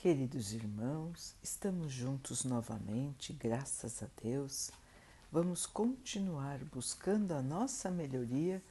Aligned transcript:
Queridos 0.00 0.54
irmãos, 0.54 1.36
estamos 1.42 1.92
juntos 1.92 2.42
novamente, 2.42 3.34
graças 3.34 4.02
a 4.02 4.06
Deus. 4.22 4.70
Vamos 5.30 5.66
continuar 5.66 6.58
buscando 6.72 7.32
a 7.32 7.42
nossa 7.42 7.90
melhoria, 7.90 8.62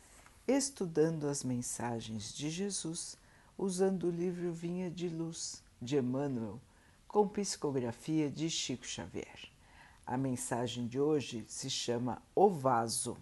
estudando 0.47 1.28
as 1.28 1.44
mensagens 1.44 2.34
de 2.34 2.50
Jesus, 2.50 3.15
usando 3.55 4.07
o 4.07 4.10
livro 4.10 4.52
Vinha 4.52 4.89
de 4.89 5.07
Luz 5.07 5.62
de 5.79 5.97
Emmanuel, 5.97 6.60
com 7.07 7.28
psicografia 7.28 8.27
de 8.27 8.50
Chico 8.50 8.88
Xavier. 8.88 9.52
A 10.07 10.18
mensagem 10.18 10.88
de 10.88 11.00
hoje 11.00 11.46
se 11.48 11.70
chama 11.70 12.23
O 12.34 12.50
Vaso. 12.50 13.16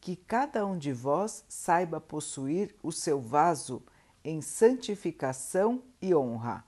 Que 0.00 0.14
cada 0.14 0.64
um 0.64 0.78
de 0.78 0.92
vós 0.92 1.44
saiba 1.48 2.00
possuir 2.00 2.72
o 2.80 2.92
seu 2.92 3.20
vaso 3.20 3.82
em 4.22 4.40
santificação 4.40 5.82
e 6.00 6.14
honra 6.14 6.64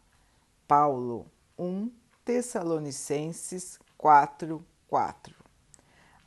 Paulo 0.70 1.26
1 1.58 1.90
Tessalonicenses 2.24 3.76
4, 3.98 4.64
4. 4.86 5.34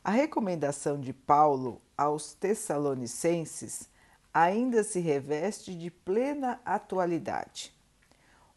A 0.04 0.10
recomendação 0.10 1.00
de 1.00 1.14
Paulo 1.14 1.80
aos 1.96 2.34
Tessalonicenses 2.34 3.88
ainda 4.34 4.84
se 4.84 5.00
reveste 5.00 5.74
de 5.74 5.90
plena 5.90 6.60
atualidade. 6.62 7.72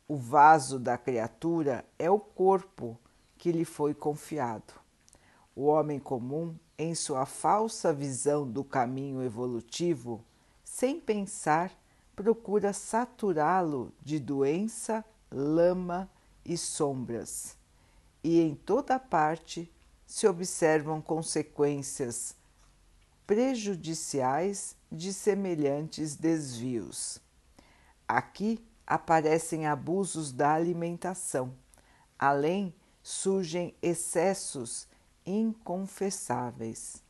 O 0.09 0.17
vaso 0.17 0.77
da 0.77 0.97
criatura 0.97 1.85
é 1.97 2.11
o 2.11 2.19
corpo 2.19 2.99
que 3.37 3.53
lhe 3.53 3.63
foi 3.63 3.93
confiado. 3.93 4.73
O 5.55 5.67
homem 5.67 5.99
comum, 5.99 6.53
em 6.77 6.93
sua 6.93 7.25
falsa 7.25 7.93
visão 7.93 8.45
do 8.45 8.61
caminho 8.61 9.23
evolutivo, 9.23 10.21
sem 10.65 10.99
pensar, 10.99 11.71
procura 12.13 12.73
saturá-lo 12.73 13.93
de 14.03 14.19
doença 14.19 15.05
lama 15.31 16.09
e 16.45 16.57
sombras, 16.57 17.57
e 18.23 18.39
em 18.39 18.55
toda 18.55 18.99
parte 18.99 19.71
se 20.05 20.27
observam 20.27 21.01
consequências 21.01 22.35
prejudiciais 23.25 24.75
de 24.89 25.13
semelhantes 25.13 26.15
desvios. 26.15 27.19
Aqui 28.07 28.65
aparecem 28.85 29.67
abusos 29.67 30.31
da 30.31 30.53
alimentação, 30.53 31.53
além 32.17 32.73
surgem 33.03 33.75
excessos 33.81 34.87
inconfessáveis. 35.25 37.03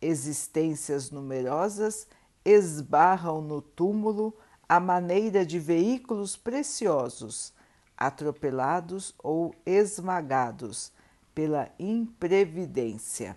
Existências 0.00 1.10
numerosas 1.10 2.06
esbarram 2.44 3.42
no 3.42 3.60
túmulo 3.60 4.32
à 4.68 4.80
maneira 4.80 5.44
de 5.44 5.58
veículos 5.58 6.36
preciosos 6.36 7.52
atropelados 7.96 9.14
ou 9.22 9.54
esmagados 9.64 10.92
pela 11.34 11.68
imprevidência. 11.78 13.36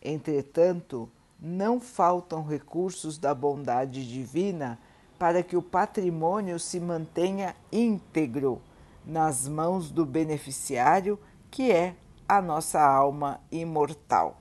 Entretanto, 0.00 1.10
não 1.40 1.80
faltam 1.80 2.44
recursos 2.44 3.18
da 3.18 3.34
bondade 3.34 4.08
divina 4.08 4.78
para 5.18 5.42
que 5.42 5.56
o 5.56 5.62
patrimônio 5.62 6.58
se 6.58 6.78
mantenha 6.78 7.54
íntegro 7.72 8.60
nas 9.04 9.48
mãos 9.48 9.90
do 9.90 10.04
beneficiário, 10.04 11.18
que 11.50 11.70
é 11.70 11.94
a 12.28 12.40
nossa 12.40 12.80
alma 12.80 13.40
imortal. 13.50 14.40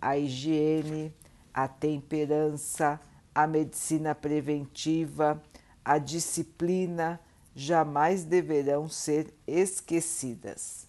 A 0.00 0.16
higiene, 0.16 1.14
a 1.52 1.68
temperança, 1.68 3.00
a 3.34 3.46
medicina 3.46 4.14
preventiva, 4.14 5.42
a 5.84 5.98
disciplina, 5.98 7.20
jamais 7.54 8.24
deverão 8.24 8.88
ser 8.88 9.34
esquecidas. 9.46 10.86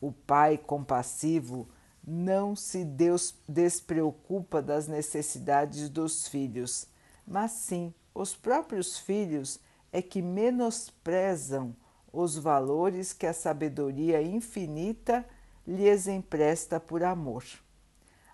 O 0.00 0.12
pai 0.12 0.58
compassivo 0.58 1.68
não 2.06 2.54
se 2.54 2.86
despreocupa 3.48 4.60
das 4.60 4.86
necessidades 4.86 5.88
dos 5.88 6.28
filhos, 6.28 6.86
mas 7.26 7.52
sim 7.52 7.94
os 8.14 8.36
próprios 8.36 8.98
filhos 8.98 9.58
é 9.92 10.02
que 10.02 10.20
menosprezam 10.20 11.74
os 12.12 12.36
valores 12.36 13.12
que 13.12 13.26
a 13.26 13.32
sabedoria 13.32 14.22
infinita 14.22 15.24
lhes 15.66 16.06
empresta 16.06 16.78
por 16.78 17.02
amor. 17.02 17.44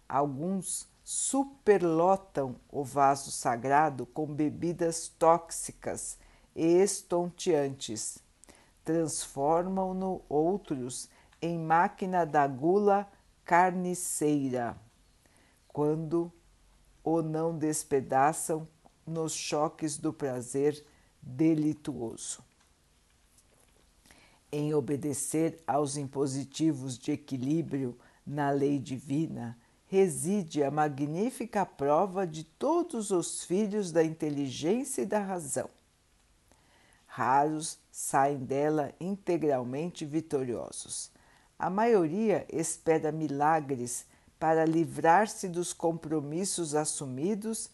Alguns 0.09 0.90
superlotam 1.13 2.55
o 2.71 2.85
vaso 2.85 3.33
sagrado 3.33 4.07
com 4.07 4.33
bebidas 4.33 5.09
tóxicas 5.09 6.17
e 6.55 6.65
estonteantes. 6.65 8.21
Transformam-no 8.85 10.23
outros 10.29 11.09
em 11.43 11.59
máquina 11.59 12.25
da 12.25 12.47
gula 12.47 13.11
carniceira, 13.45 14.79
quando 15.67 16.33
o 17.03 17.23
não 17.23 17.59
despedaçam 17.59 18.69
nos 19.05 19.33
choques 19.33 19.99
do 19.99 20.13
prazer 20.13 20.87
delituoso. 21.21 22.41
Em 24.53 24.73
obedecer 24.75 25.61
aos 25.67 25.97
impositivos 25.97 26.97
de 26.97 27.11
equilíbrio 27.11 27.99
na 28.25 28.51
lei 28.51 28.79
divina, 28.79 29.59
reside 29.91 30.63
a 30.63 30.71
magnífica 30.71 31.67
prova 31.67 32.27
de 32.27 32.45
todos 32.45 33.11
os 33.11 33.45
filhos 33.45 33.93
da 33.93 34.03
inteligência 34.03 35.03
e 35.03 35.07
da 35.07 35.19
razão 35.19 35.69
raros 37.11 37.77
saem 37.91 38.39
dela 38.39 38.95
integralmente 39.01 40.07
vitoriosos. 40.07 41.11
A 41.59 41.69
maioria 41.69 42.47
espera 42.49 43.11
milagres 43.11 44.07
para 44.39 44.65
livrar-se 44.65 45.49
dos 45.49 45.73
compromissos 45.73 46.75
assumidos, 46.75 47.69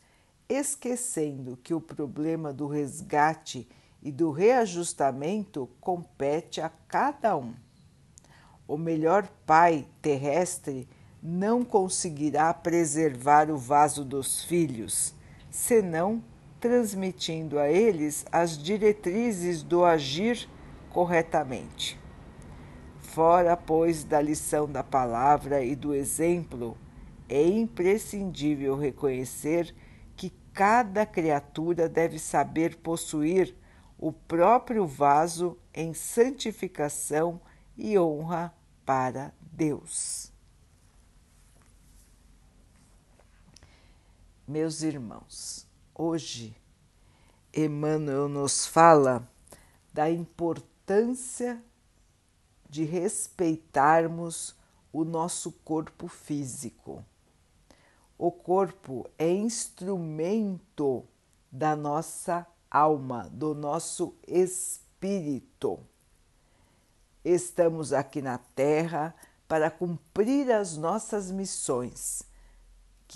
esquecendo 0.49 1.59
que 1.62 1.75
o 1.75 1.81
problema 1.81 2.50
do 2.50 2.66
resgate 2.66 3.69
e 4.03 4.10
do 4.10 4.31
reajustamento 4.31 5.69
compete 5.81 6.60
a 6.62 6.71
cada 6.88 7.37
um. 7.37 7.55
O 8.66 8.78
melhor 8.78 9.28
pai 9.44 9.87
terrestre 10.00 10.88
não 11.28 11.64
conseguirá 11.64 12.54
preservar 12.54 13.50
o 13.50 13.56
vaso 13.56 14.04
dos 14.04 14.44
filhos, 14.44 15.12
senão 15.50 16.22
transmitindo 16.60 17.59
a 17.59 17.69
eles 17.69 18.25
as 18.31 18.56
diretrizes 18.56 19.60
do 19.60 19.84
agir 19.84 20.48
corretamente. 20.88 21.98
Fora, 23.00 23.56
pois, 23.56 24.04
da 24.04 24.20
lição 24.20 24.70
da 24.70 24.84
palavra 24.84 25.64
e 25.64 25.75
do 25.75 25.92
exemplo, 25.92 26.78
é 27.28 27.43
imprescindível 27.43 28.76
reconhecer 28.76 29.75
que 30.14 30.32
cada 30.53 31.04
criatura 31.04 31.88
deve 31.88 32.20
saber 32.20 32.76
possuir 32.76 33.53
o 33.98 34.12
próprio 34.12 34.87
vaso 34.87 35.58
em 35.75 35.93
santificação 35.93 37.41
e 37.76 37.98
honra 37.98 38.54
para 38.84 39.32
Deus. 39.41 40.36
Meus 44.49 44.83
irmãos, 44.83 45.67
Hoje, 45.99 46.55
Emmanuel 47.55 48.29
nos 48.29 48.67
fala 48.67 49.27
da 49.93 50.11
importância 50.11 51.65
de 52.69 52.85
respeitarmos 52.85 54.55
o 54.93 55.05
nosso 55.05 55.51
corpo 55.65 56.06
físico. 56.06 57.03
O 58.19 58.31
corpo 58.31 59.09
é 59.19 59.31
instrumento 59.31 61.03
da 61.51 61.75
nossa 61.75 62.47
alma, 62.71 63.31
do 63.33 63.55
nosso 63.55 64.15
espírito. 64.29 65.81
Estamos 67.25 67.93
aqui 67.94 68.20
na 68.20 68.37
Terra 68.37 69.15
para 69.49 69.70
cumprir 69.70 70.53
as 70.53 70.76
nossas 70.76 71.31
missões 71.31 72.23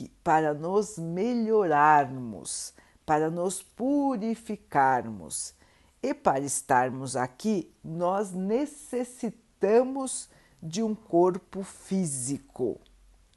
que, 0.00 0.08
para 0.24 0.54
nos 0.54 0.96
melhorarmos, 0.96 2.72
para 3.04 3.30
nos 3.30 3.62
purificarmos. 3.62 5.54
E 6.02 6.14
para 6.14 6.40
estarmos 6.40 7.16
aqui, 7.16 7.70
nós 7.84 8.32
necessitamos 8.32 10.30
de 10.62 10.82
um 10.82 10.94
corpo 10.94 11.62
físico, 11.62 12.80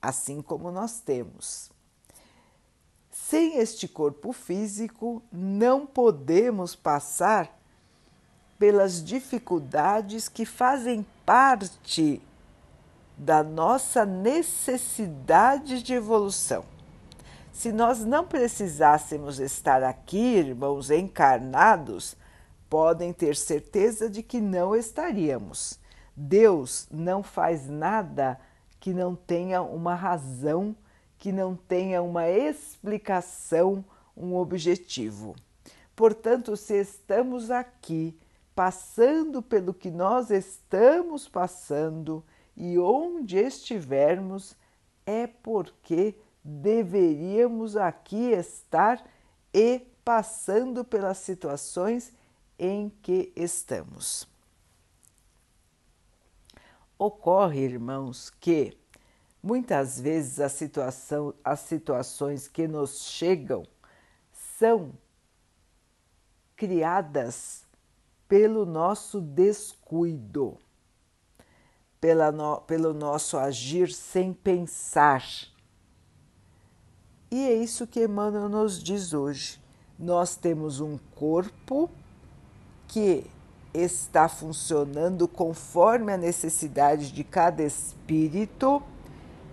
assim 0.01 0.42
como 0.42 0.71
nós 0.71 1.01
temos. 1.01 1.69
Sem 3.12 3.57
este 3.57 3.86
corpo 3.86 4.31
físico, 4.31 5.21
não 5.30 5.86
podemos 5.86 6.77
passar 6.77 7.60
pelas 8.57 9.04
dificuldades 9.04 10.30
que 10.30 10.45
fazem 10.45 11.06
parte 11.25 12.21
da 13.18 13.44
nossa 13.44 14.06
necessidade 14.06 15.81
de 15.83 15.94
evolução. 15.94 16.65
Se 17.51 17.71
nós 17.71 18.04
não 18.04 18.25
precisássemos 18.25 19.39
estar 19.39 19.83
aqui, 19.83 20.38
irmãos, 20.38 20.89
encarnados, 20.89 22.15
podem 22.69 23.13
ter 23.13 23.36
certeza 23.36 24.10
de 24.10 24.24
que 24.24 24.42
não 24.42 24.75
estaríamos. 24.75 25.80
Deus 26.15 26.88
não 26.92 27.21
faz 27.21 27.69
nada 27.69 28.39
que 28.80 28.94
não 28.94 29.15
tenha 29.15 29.62
uma 29.62 29.95
razão, 29.95 30.75
que 31.18 31.31
não 31.31 31.56
tenha 31.56 32.01
uma 32.01 32.27
explicação, 32.27 33.86
um 34.18 34.36
objetivo. 34.36 35.36
Portanto, 35.95 36.57
se 36.57 36.80
estamos 36.81 37.51
aqui 37.51 38.18
passando 38.56 39.42
pelo 39.42 39.74
que 39.74 39.89
nós 39.89 40.31
estamos 40.31 41.27
passando 41.27 42.24
e 42.55 42.77
onde 42.77 43.38
estivermos, 43.38 44.55
é 45.05 45.27
porque 45.27 46.15
deveríamos 46.44 47.75
aqui 47.77 48.31
estar 48.31 49.03
e 49.53 49.81
passando 50.03 50.83
pelas 50.83 51.17
situações 51.17 52.13
em 52.57 52.89
que 53.01 53.31
estamos. 53.35 54.27
Ocorre, 56.97 57.61
irmãos, 57.61 58.29
que 58.29 58.77
muitas 59.41 60.00
vezes 60.00 60.39
a 60.39 60.47
situação, 60.47 61.33
as 61.44 61.59
situações 61.61 62.47
que 62.47 62.67
nos 62.67 63.03
chegam 63.03 63.63
são 64.31 64.94
criadas 66.55 67.65
pelo 68.27 68.65
nosso 68.65 69.19
descuido, 69.19 70.57
pela 72.03 72.33
no, 72.33 72.57
pelo 72.57 72.94
nosso 72.94 73.38
agir 73.38 73.89
sem 73.94 74.33
pensar. 74.33 75.23
E 77.31 77.47
é 77.47 77.53
isso 77.53 77.88
que 77.88 78.03
Emmanuel 78.03 78.50
nos 78.50 78.83
diz 78.83 79.13
hoje. 79.13 79.57
Nós 79.97 80.35
temos 80.35 80.81
um 80.81 81.00
corpo 81.15 81.89
que 82.89 83.25
está 83.73 84.27
funcionando 84.27 85.29
conforme 85.29 86.11
a 86.11 86.17
necessidade 86.17 87.09
de 87.09 87.23
cada 87.23 87.63
espírito 87.63 88.83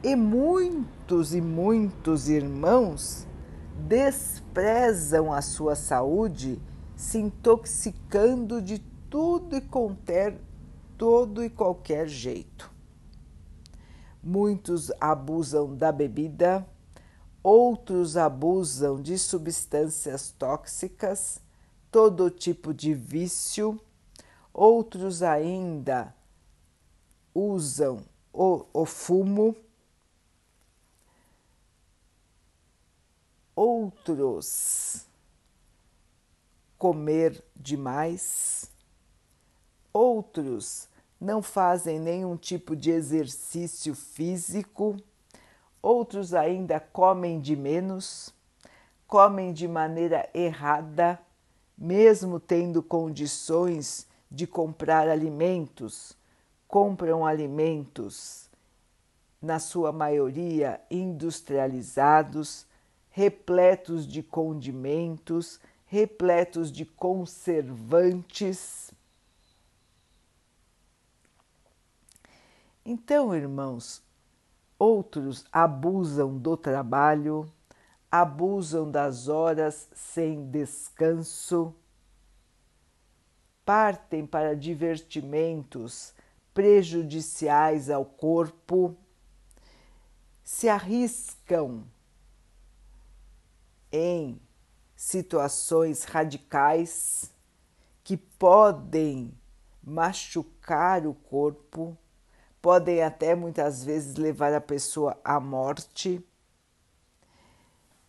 e 0.03 0.17
muitos 0.17 1.33
e 1.33 1.41
muitos 1.41 2.29
irmãos 2.29 3.29
desprezam 3.87 5.33
a 5.33 5.41
sua 5.41 5.77
saúde, 5.77 6.61
se 6.97 7.17
intoxicando 7.17 8.61
de 8.61 8.81
tudo 9.09 9.55
e 9.55 9.61
qualquer, 9.61 10.37
todo 11.01 11.43
e 11.43 11.49
qualquer 11.49 12.07
jeito. 12.07 12.71
Muitos 14.23 14.93
abusam 15.01 15.75
da 15.75 15.91
bebida, 15.91 16.69
outros 17.43 18.19
abusam 18.19 19.01
de 19.01 19.19
substâncias 19.19 20.31
tóxicas, 20.31 21.41
todo 21.91 22.31
tipo 22.31 22.75
de 22.75 22.93
vício 22.93 23.81
outros 24.53 25.23
ainda 25.23 26.15
usam 27.35 28.05
o, 28.31 28.67
o 28.75 28.85
fumo, 28.85 29.57
outros 33.57 35.07
comer 36.77 37.43
demais, 37.57 38.71
outros 39.95 40.90
não 41.21 41.43
fazem 41.43 42.01
nenhum 42.01 42.37
tipo 42.37 42.75
de 42.75 42.91
exercício 42.91 43.95
físico, 43.95 44.97
outros 45.83 46.33
ainda 46.33 46.81
comem 46.81 47.41
de 47.41 47.55
menos, 47.55 48.35
comem 49.07 49.53
de 49.53 49.69
maneira 49.69 50.29
errada, 50.33 51.21
mesmo 51.77 52.41
tendo 52.41 52.83
condições 52.83 54.09
de 54.31 54.47
comprar 54.47 55.09
alimentos, 55.09 56.17
compram 56.67 57.27
alimentos, 57.27 58.49
na 59.43 59.59
sua 59.59 59.91
maioria 59.91 60.79
industrializados, 60.91 62.67
repletos 63.11 64.07
de 64.07 64.23
condimentos, 64.23 65.59
repletos 65.87 66.71
de 66.71 66.85
conservantes. 66.85 68.93
Então, 72.93 73.33
irmãos, 73.33 74.03
outros 74.77 75.45
abusam 75.53 76.37
do 76.37 76.57
trabalho, 76.57 77.49
abusam 78.11 78.91
das 78.91 79.29
horas 79.29 79.89
sem 79.95 80.51
descanso 80.51 81.73
partem 83.65 84.27
para 84.27 84.57
divertimentos 84.57 86.13
prejudiciais 86.53 87.89
ao 87.89 88.05
corpo, 88.05 88.97
se 90.43 90.69
arriscam 90.69 91.85
em 93.93 94.37
situações 94.97 96.03
radicais 96.03 97.31
que 98.03 98.17
podem 98.17 99.33
machucar 99.81 101.07
o 101.07 101.15
corpo, 101.15 101.97
podem 102.61 103.03
até 103.03 103.35
muitas 103.35 103.85
vezes 103.85 104.17
levar 104.17 104.53
a 104.53 104.61
pessoa 104.61 105.19
à 105.25 105.41
morte. 105.41 106.25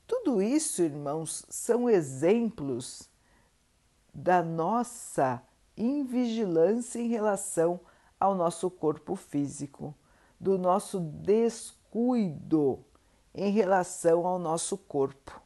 Tudo 0.06 0.42
isso, 0.42 0.81
irmãos, 0.81 1.45
são 1.50 1.89
exemplos 1.89 3.09
da 4.13 4.44
nossa 4.44 5.42
invigilância 5.77 7.00
em 7.00 7.07
relação 7.07 7.80
ao 8.19 8.36
nosso 8.36 8.69
corpo 8.69 9.15
físico, 9.15 9.95
do 10.39 10.57
nosso 10.57 11.00
descuido 11.00 12.83
em 13.33 13.51
relação 13.51 14.27
ao 14.27 14.38
nosso 14.38 14.77
corpo. 14.77 15.42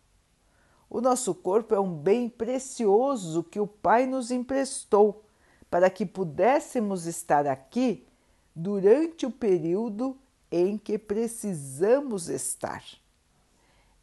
O 0.90 1.00
nosso 1.00 1.36
corpo 1.36 1.76
é 1.76 1.80
um 1.80 1.94
bem 1.94 2.28
precioso 2.28 3.44
que 3.44 3.60
o 3.60 3.68
Pai 3.68 4.06
nos 4.06 4.32
emprestou 4.32 5.24
para 5.70 5.90
que 5.90 6.06
pudéssemos 6.06 7.06
estar 7.06 7.48
aqui 7.48 8.08
durante 8.56 9.26
o 9.26 9.32
período 9.32 10.18
em 10.52 10.78
que 10.78 10.98
precisamos 10.98 12.30
estar. 12.30 12.84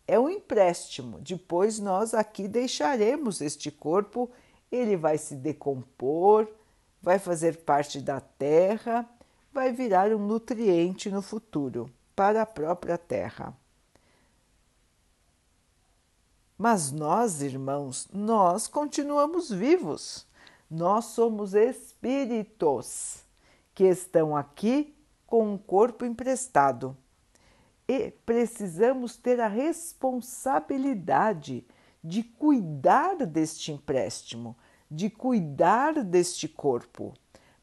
É 0.07 0.19
um 0.19 0.29
empréstimo, 0.29 1.21
depois 1.21 1.79
nós 1.79 2.13
aqui 2.13 2.47
deixaremos 2.47 3.41
este 3.41 3.71
corpo 3.71 4.31
ele 4.73 4.97
vai 4.97 5.19
se 5.19 5.37
decompor, 5.37 6.49
vai 7.01 7.19
fazer 7.19 7.59
parte 7.59 8.01
da 8.01 8.21
terra, 8.21 9.07
vai 9.53 9.71
virar 9.71 10.11
um 10.15 10.19
nutriente 10.19 11.11
no 11.11 11.21
futuro 11.21 11.93
para 12.17 12.41
a 12.41 12.47
própria 12.47 12.97
terra. 12.97 13.55
Mas 16.57 16.91
nós, 16.91 17.43
irmãos, 17.43 18.09
nós 18.13 18.67
continuamos 18.67 19.51
vivos. 19.51 20.27
Nós 20.71 21.07
somos 21.07 21.55
espíritos 21.55 23.23
que 23.75 23.85
estão 23.85 24.37
aqui 24.37 24.95
com 25.27 25.55
um 25.55 25.59
corpo 25.59 26.05
emprestado. 26.05 26.95
E 27.89 28.13
precisamos 28.25 29.17
ter 29.17 29.41
a 29.41 29.49
responsabilidade 29.49 31.67
de 32.03 32.23
cuidar 32.23 33.27
deste 33.27 33.73
empréstimo, 33.73 34.57
de 34.91 35.09
cuidar 35.09 36.05
deste 36.05 36.47
corpo, 36.49 37.15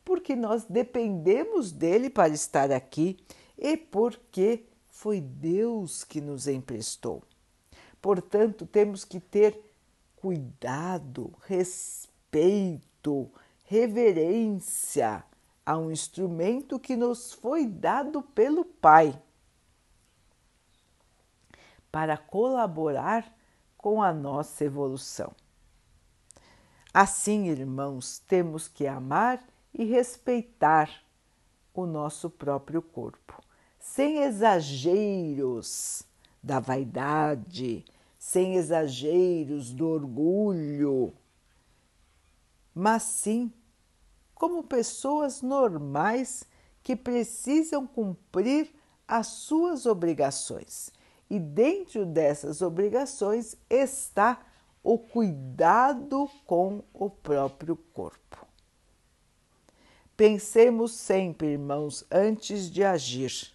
porque 0.03 0.35
nós 0.35 0.65
dependemos 0.65 1.71
dele 1.71 2.09
para 2.09 2.33
estar 2.33 2.71
aqui 2.71 3.19
e 3.57 3.77
porque 3.77 4.65
foi 4.89 5.21
Deus 5.21 6.03
que 6.03 6.19
nos 6.19 6.47
emprestou. 6.47 7.21
Portanto, 8.01 8.65
temos 8.65 9.05
que 9.05 9.19
ter 9.19 9.61
cuidado, 10.15 11.31
respeito, 11.45 13.29
reverência 13.65 15.23
a 15.69 15.77
um 15.77 15.91
instrumento 15.91 16.79
que 16.79 16.95
nos 16.95 17.31
foi 17.31 17.67
dado 17.67 18.23
pelo 18.23 18.65
Pai 18.65 19.21
para 21.91 22.17
colaborar 22.17 23.31
com 23.77 24.01
a 24.01 24.11
nossa 24.11 24.65
evolução. 24.65 25.31
Assim, 26.91 27.49
irmãos, 27.49 28.17
temos 28.17 28.67
que 28.67 28.87
amar 28.87 29.47
e 29.71 29.85
respeitar 29.85 30.89
o 31.71 31.85
nosso 31.85 32.31
próprio 32.31 32.81
corpo, 32.81 33.39
sem 33.77 34.23
exageros 34.23 36.01
da 36.41 36.59
vaidade, 36.59 37.85
sem 38.17 38.55
exageros 38.55 39.71
do 39.71 39.87
orgulho, 39.87 41.13
mas 42.73 43.03
sim 43.03 43.53
como 44.39 44.63
pessoas 44.63 45.41
normais 45.41 46.45
que 46.81 46.95
precisam 46.95 47.85
cumprir 47.85 48.73
as 49.05 49.27
suas 49.27 49.85
obrigações 49.85 50.91
e 51.29 51.37
dentro 51.37 52.05
dessas 52.05 52.61
obrigações 52.61 53.57
está 53.69 54.39
o 54.81 54.97
cuidado 54.97 56.29
com 56.45 56.81
o 56.93 57.09
próprio 57.09 57.75
corpo. 57.75 58.47
Pensemos 60.15 60.93
sempre, 60.93 61.49
irmãos, 61.49 62.05
antes 62.09 62.71
de 62.71 62.81
agir, 62.81 63.51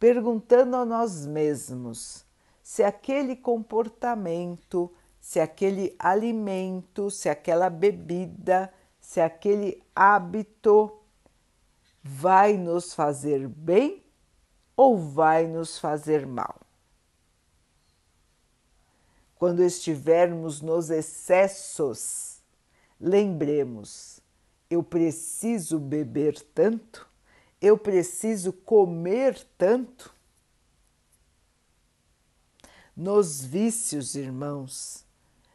perguntando 0.00 0.76
a 0.76 0.84
nós 0.86 1.26
mesmos 1.26 2.24
se 2.62 2.82
aquele 2.82 3.36
comportamento, 3.36 4.90
se 5.20 5.38
aquele 5.40 5.94
alimento, 5.98 7.10
se 7.10 7.28
aquela 7.28 7.68
bebida, 7.68 8.72
se 9.02 9.20
aquele 9.20 9.82
hábito 9.94 10.96
vai 12.02 12.56
nos 12.56 12.94
fazer 12.94 13.48
bem 13.48 14.02
ou 14.76 14.96
vai 14.96 15.46
nos 15.46 15.78
fazer 15.78 16.24
mal. 16.24 16.60
Quando 19.34 19.62
estivermos 19.62 20.60
nos 20.60 20.88
excessos, 20.88 22.40
lembremos: 22.98 24.20
eu 24.70 24.84
preciso 24.84 25.80
beber 25.80 26.40
tanto, 26.54 27.06
eu 27.60 27.76
preciso 27.76 28.52
comer 28.52 29.44
tanto. 29.58 30.14
Nos 32.96 33.44
vícios, 33.44 34.14
irmãos, 34.14 35.04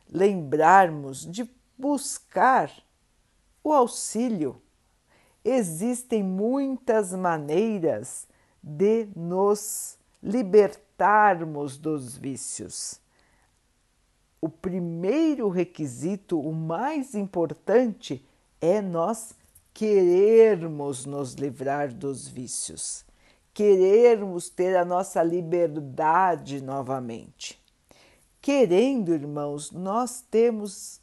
lembrarmos 0.10 1.26
de 1.26 1.50
buscar 1.78 2.72
o 3.68 3.74
auxílio. 3.74 4.62
Existem 5.44 6.24
muitas 6.24 7.14
maneiras 7.14 8.26
de 8.64 9.10
nos 9.14 9.98
libertarmos 10.24 11.78
dos 11.78 12.16
vícios. 12.16 13.00
O 14.40 14.48
primeiro 14.48 15.50
requisito, 15.50 16.40
o 16.40 16.54
mais 16.54 17.14
importante, 17.14 18.26
é 18.62 18.82
nós 18.82 19.34
querermos 19.74 21.06
nos 21.06 21.34
livrar 21.34 21.94
dos 21.94 22.26
vícios, 22.26 23.06
querermos 23.54 24.50
ter 24.50 24.78
a 24.78 24.86
nossa 24.86 25.22
liberdade 25.22 26.62
novamente. 26.62 27.62
Querendo, 28.40 29.14
irmãos, 29.14 29.72
nós 29.72 30.22
temos 30.32 31.02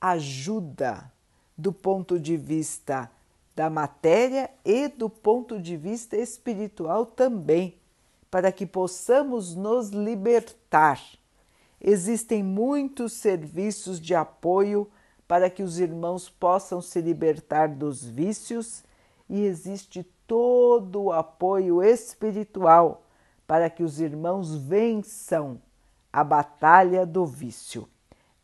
ajuda 0.00 1.12
do 1.58 1.72
ponto 1.72 2.20
de 2.20 2.36
vista 2.36 3.10
da 3.56 3.68
matéria 3.68 4.48
e 4.64 4.86
do 4.86 5.10
ponto 5.10 5.60
de 5.60 5.76
vista 5.76 6.16
espiritual 6.16 7.04
também, 7.04 7.74
para 8.30 8.52
que 8.52 8.64
possamos 8.64 9.56
nos 9.56 9.88
libertar. 9.88 11.02
Existem 11.80 12.42
muitos 12.42 13.14
serviços 13.14 14.00
de 14.00 14.14
apoio 14.14 14.88
para 15.26 15.50
que 15.50 15.62
os 15.62 15.80
irmãos 15.80 16.30
possam 16.30 16.80
se 16.80 17.00
libertar 17.00 17.68
dos 17.68 18.04
vícios 18.04 18.84
e 19.28 19.44
existe 19.44 20.06
todo 20.26 21.02
o 21.04 21.12
apoio 21.12 21.82
espiritual 21.82 23.02
para 23.46 23.68
que 23.68 23.82
os 23.82 24.00
irmãos 24.00 24.54
vençam 24.54 25.60
a 26.12 26.22
batalha 26.22 27.04
do 27.04 27.26
vício. 27.26 27.88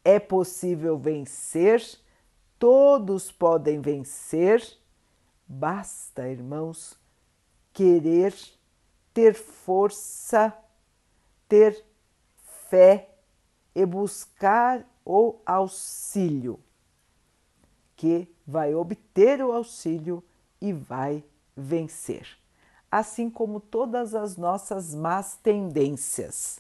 É 0.05 0.19
possível 0.19 0.99
vencer, 0.99 1.83
todos 2.65 3.31
podem 3.31 3.79
vencer 3.79 4.63
Basta, 5.47 6.27
irmãos, 6.27 6.99
querer, 7.71 8.35
ter 9.13 9.35
força, 9.35 10.57
ter 11.47 11.85
fé 12.71 13.11
e 13.75 13.85
buscar 13.85 14.83
o 15.05 15.37
auxílio, 15.45 16.59
que 17.95 18.27
vai 18.47 18.75
obter 18.75 19.45
o 19.45 19.53
auxílio 19.53 20.25
e 20.59 20.73
vai 20.73 21.23
vencer. 21.55 22.27
Assim 22.91 23.29
como 23.29 23.61
todas 23.61 24.15
as 24.15 24.39
nossas 24.39 24.95
más 24.95 25.37
tendências. 25.37 26.59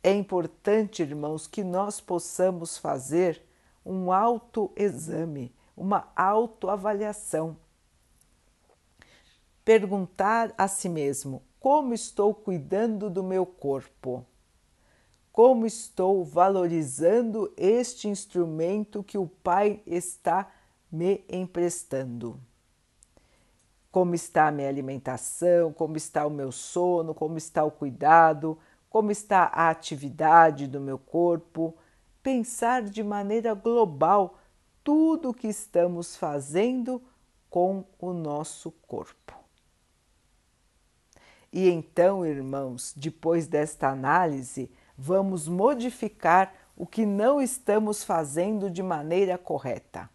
É 0.00 0.14
importante, 0.14 1.02
irmãos, 1.02 1.48
que 1.48 1.64
nós 1.64 2.00
possamos 2.00 2.78
fazer 2.78 3.47
um 3.88 4.12
autoexame, 4.12 5.54
uma 5.76 6.12
autoavaliação 6.14 7.56
perguntar 9.68 10.54
a 10.56 10.66
si 10.66 10.88
mesmo: 10.88 11.42
como 11.60 11.92
estou 11.92 12.32
cuidando 12.32 13.10
do 13.10 13.22
meu 13.22 13.44
corpo? 13.44 14.24
Como 15.30 15.66
estou 15.66 16.24
valorizando 16.24 17.52
este 17.54 18.08
instrumento 18.08 19.04
que 19.04 19.18
o 19.18 19.26
Pai 19.26 19.82
está 19.86 20.50
me 20.90 21.22
emprestando? 21.28 22.40
Como 23.92 24.14
está 24.14 24.48
a 24.48 24.50
minha 24.50 24.70
alimentação? 24.70 25.70
Como 25.70 25.98
está 25.98 26.26
o 26.26 26.30
meu 26.30 26.50
sono? 26.50 27.14
Como 27.14 27.36
está 27.36 27.62
o 27.62 27.70
cuidado? 27.70 28.58
Como 28.88 29.10
está 29.10 29.50
a 29.52 29.68
atividade 29.68 30.66
do 30.66 30.80
meu 30.80 30.98
corpo? 30.98 31.76
Pensar 32.30 32.82
de 32.82 33.02
maneira 33.02 33.54
global 33.54 34.38
tudo 34.84 35.30
o 35.30 35.34
que 35.34 35.48
estamos 35.48 36.14
fazendo 36.14 37.00
com 37.48 37.86
o 37.98 38.12
nosso 38.12 38.70
corpo. 38.86 39.32
E 41.50 41.70
então, 41.70 42.26
irmãos, 42.26 42.92
depois 42.94 43.46
desta 43.46 43.88
análise, 43.88 44.70
vamos 44.94 45.48
modificar 45.48 46.52
o 46.76 46.86
que 46.86 47.06
não 47.06 47.40
estamos 47.40 48.04
fazendo 48.04 48.70
de 48.70 48.82
maneira 48.82 49.38
correta. 49.38 50.10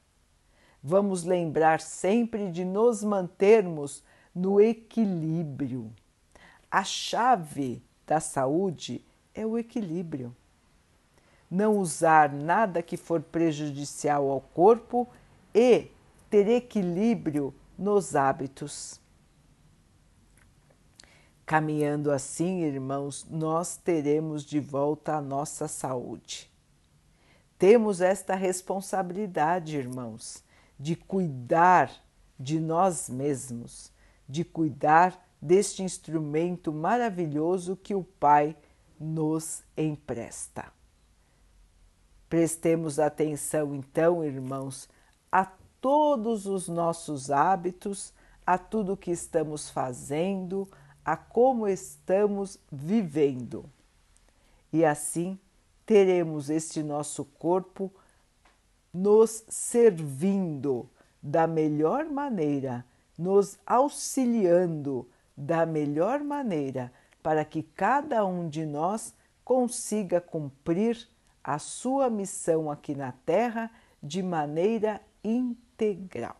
Vamos 0.84 1.24
lembrar 1.24 1.82
sempre 1.82 2.52
de 2.52 2.64
nos 2.64 3.04
mantermos 3.04 4.04
no 4.36 4.62
equilíbrio. 4.62 5.92
A 6.70 6.84
chave 6.84 7.82
da 8.06 8.20
saúde 8.20 9.04
é 9.34 9.44
o 9.44 9.58
equilíbrio. 9.58 10.36
Não 11.54 11.78
usar 11.78 12.34
nada 12.34 12.82
que 12.82 12.98
for 12.98 13.22
prejudicial 13.22 14.28
ao 14.28 14.42
corpo 14.42 15.08
e 15.54 15.92
ter 16.28 16.48
equilíbrio 16.48 17.54
nos 17.78 18.16
hábitos. 18.16 19.00
Caminhando 21.46 22.12
assim, 22.12 22.64
irmãos, 22.64 23.28
nós 23.30 23.78
teremos 23.78 24.44
de 24.44 24.60
volta 24.60 25.14
a 25.14 25.22
nossa 25.22 25.68
saúde. 25.68 26.52
Temos 27.60 28.02
esta 28.02 28.34
responsabilidade, 28.34 29.78
irmãos, 29.78 30.44
de 30.80 30.96
cuidar 30.96 31.92
de 32.40 32.60
nós 32.60 33.08
mesmos, 33.08 33.92
de 34.28 34.44
cuidar 34.44 35.24
deste 35.40 35.84
instrumento 35.84 36.74
maravilhoso 36.74 37.76
que 37.76 37.94
o 37.94 38.04
Pai 38.04 38.58
nos 39.00 39.62
empresta. 39.78 40.74
Prestemos 42.34 42.98
atenção, 42.98 43.76
então, 43.76 44.26
irmãos, 44.26 44.90
a 45.32 45.46
todos 45.80 46.48
os 46.48 46.68
nossos 46.68 47.30
hábitos, 47.30 48.12
a 48.44 48.58
tudo 48.58 48.98
que 48.98 49.12
estamos 49.12 49.70
fazendo, 49.70 50.68
a 51.06 51.16
como 51.16 51.68
estamos 51.68 52.58
vivendo. 52.72 53.70
E 54.72 54.84
assim 54.84 55.38
teremos 55.86 56.50
este 56.50 56.82
nosso 56.82 57.24
corpo 57.24 57.94
nos 58.92 59.44
servindo 59.48 60.90
da 61.22 61.46
melhor 61.46 62.06
maneira, 62.06 62.84
nos 63.16 63.60
auxiliando 63.64 65.08
da 65.38 65.68
melhor 65.68 66.24
maneira, 66.24 66.92
para 67.22 67.46
que 67.46 67.62
cada 67.62 68.26
um 68.26 68.50
de 68.50 68.66
nós 68.66 69.14
consiga 69.46 70.20
cumprir 70.20 71.13
a 71.44 71.60
sua 71.60 72.10
missão 72.10 72.72
aqui 72.72 72.96
na 72.96 73.12
Terra 73.12 73.70
de 74.02 74.24
maneira 74.24 75.02
integral. 75.24 76.38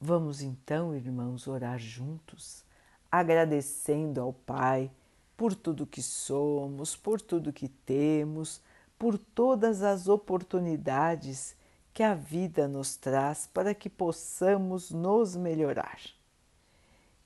Vamos 0.00 0.42
então, 0.42 0.94
irmãos, 0.94 1.48
orar 1.48 1.78
juntos, 1.78 2.64
agradecendo 3.10 4.20
ao 4.20 4.32
Pai 4.32 4.90
por 5.36 5.54
tudo 5.54 5.86
que 5.86 6.02
somos, 6.02 6.96
por 6.96 7.20
tudo 7.20 7.52
que 7.52 7.68
temos, 7.68 8.60
por 8.98 9.18
todas 9.18 9.82
as 9.82 10.08
oportunidades 10.08 11.56
que 11.92 12.02
a 12.02 12.14
vida 12.14 12.68
nos 12.68 12.96
traz 12.96 13.46
para 13.46 13.74
que 13.74 13.88
possamos 13.88 14.90
nos 14.90 15.34
melhorar. 15.34 15.98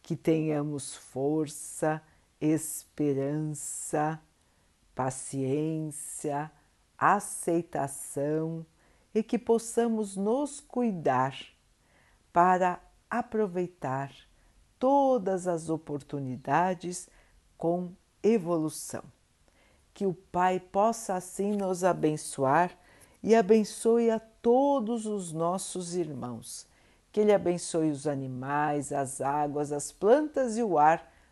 Que 0.02 0.14
tenhamos 0.16 0.94
força, 0.94 2.02
esperança, 2.40 4.20
paciência, 4.94 6.50
aceitação 6.96 8.64
e 9.14 9.22
que 9.22 9.38
possamos 9.38 10.16
nos 10.16 10.60
cuidar 10.60 11.36
para 12.32 12.80
aproveitar 13.08 14.12
todas 14.78 15.46
as 15.46 15.68
oportunidades 15.68 17.08
com 17.58 17.92
evolução. 18.22 19.02
Que 19.92 20.06
o 20.06 20.14
Pai 20.14 20.60
possa 20.60 21.14
assim 21.14 21.52
nos 21.52 21.84
abençoar 21.84 22.76
e 23.22 23.34
abençoe 23.34 24.10
a 24.10 24.18
todos 24.18 25.06
os 25.06 25.32
nossos 25.32 25.94
irmãos. 25.94 26.66
Que 27.12 27.20
Ele 27.20 27.32
abençoe 27.32 27.90
os 27.90 28.06
animais, 28.06 28.92
as 28.92 29.20
águas, 29.20 29.72
as 29.72 29.90
plantas 29.90 30.56
e 30.56 30.62
o 30.62 30.78
ar 30.78 31.10